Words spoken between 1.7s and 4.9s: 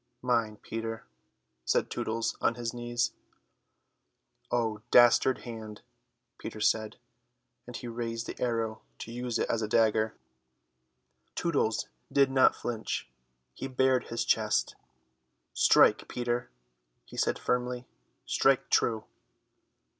Tootles on his knees. "Oh,